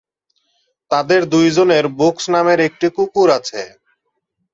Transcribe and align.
তাদের 0.91 1.21
দুইজনের 1.33 1.85
বুকস 1.99 2.23
নামের 2.29 2.59
একটি 2.59 2.87
কুকুর 2.95 3.27
আছে। 3.37 3.61